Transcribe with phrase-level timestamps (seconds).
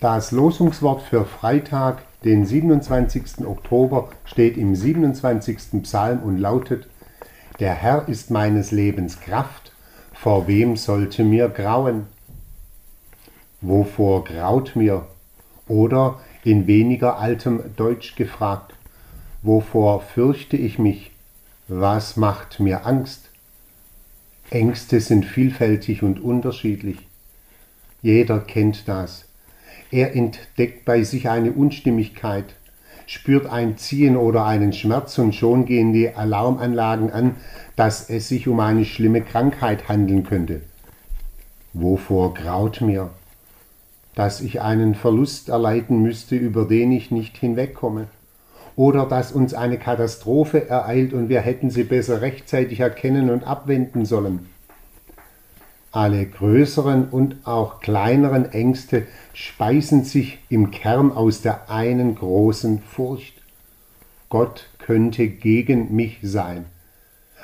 [0.00, 3.44] Das Losungswort für Freitag, den 27.
[3.44, 5.82] Oktober, steht im 27.
[5.82, 6.86] Psalm und lautet,
[7.58, 9.72] Der Herr ist meines Lebens Kraft,
[10.12, 12.06] vor wem sollte mir grauen?
[13.60, 15.04] Wovor graut mir?
[15.66, 18.74] Oder in weniger altem Deutsch gefragt,
[19.42, 21.10] wovor fürchte ich mich?
[21.66, 23.30] Was macht mir Angst?
[24.50, 26.98] Ängste sind vielfältig und unterschiedlich.
[28.00, 29.27] Jeder kennt das.
[29.90, 32.44] Er entdeckt bei sich eine Unstimmigkeit,
[33.06, 37.36] spürt ein Ziehen oder einen Schmerz und schon gehen die Alarmanlagen an,
[37.74, 40.60] dass es sich um eine schlimme Krankheit handeln könnte.
[41.72, 43.10] Wovor graut mir?
[44.14, 48.08] Dass ich einen Verlust erleiden müsste, über den ich nicht hinwegkomme.
[48.76, 54.04] Oder dass uns eine Katastrophe ereilt und wir hätten sie besser rechtzeitig erkennen und abwenden
[54.04, 54.50] sollen.
[55.98, 63.34] Alle größeren und auch kleineren Ängste speisen sich im Kern aus der einen großen Furcht.
[64.28, 66.66] Gott könnte gegen mich sein.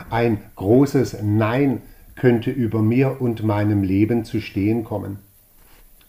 [0.09, 1.83] Ein großes Nein
[2.15, 5.19] könnte über mir und meinem Leben zu stehen kommen,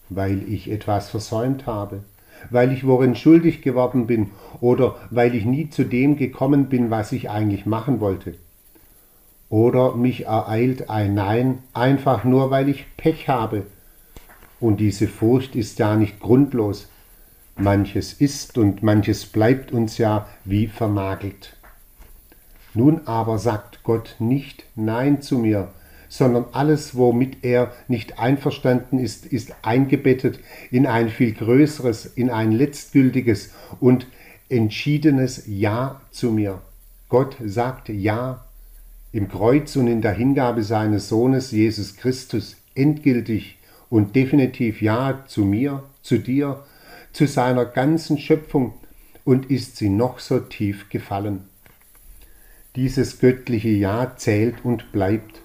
[0.09, 2.03] weil ich etwas versäumt habe,
[2.51, 4.29] weil ich worin schuldig geworden bin
[4.61, 8.35] oder weil ich nie zu dem gekommen bin, was ich eigentlich machen wollte.
[9.55, 13.65] Oder mich ereilt ein Nein einfach nur, weil ich Pech habe.
[14.59, 16.89] Und diese Furcht ist ja nicht grundlos.
[17.55, 21.55] Manches ist und manches bleibt uns ja wie vernagelt.
[22.73, 25.69] Nun aber sagt Gott nicht Nein zu mir,
[26.09, 32.51] sondern alles, womit er nicht einverstanden ist, ist eingebettet in ein viel größeres, in ein
[32.51, 34.05] letztgültiges und
[34.49, 36.61] entschiedenes Ja zu mir.
[37.07, 38.44] Gott sagt Ja
[39.15, 43.57] im Kreuz und in der Hingabe seines Sohnes Jesus Christus endgültig
[43.89, 46.65] und definitiv Ja zu mir, zu dir,
[47.13, 48.73] zu seiner ganzen Schöpfung
[49.23, 51.45] und ist sie noch so tief gefallen.
[52.75, 55.39] Dieses göttliche Ja zählt und bleibt.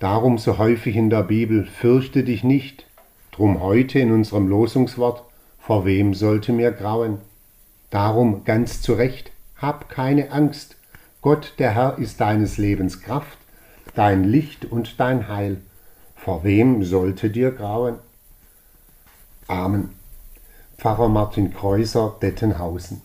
[0.00, 2.84] Darum so häufig in der Bibel, fürchte dich nicht,
[3.30, 5.22] drum heute in unserem Losungswort,
[5.60, 7.18] vor wem sollte mir grauen?
[7.90, 10.75] Darum ganz zu Recht, hab keine Angst,
[11.26, 13.36] Gott, der Herr, ist deines Lebens Kraft,
[13.96, 15.60] dein Licht und dein Heil.
[16.14, 17.98] Vor wem sollte dir grauen?
[19.48, 19.88] Amen.
[20.78, 23.02] Pfarrer Martin Kreuser, Dettenhausen.